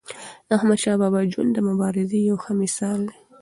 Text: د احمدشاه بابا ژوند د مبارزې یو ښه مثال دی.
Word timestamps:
د 0.47 0.49
احمدشاه 0.57 0.97
بابا 1.01 1.21
ژوند 1.31 1.51
د 1.53 1.59
مبارزې 1.69 2.19
یو 2.29 2.37
ښه 2.43 2.51
مثال 2.61 2.99
دی. 3.09 3.15